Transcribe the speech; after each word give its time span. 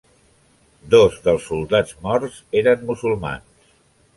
Dos 0.93 1.19
dels 1.27 1.45
soldats 1.51 1.93
morts 2.07 2.41
eren 2.63 2.85
musulmans. 2.89 3.49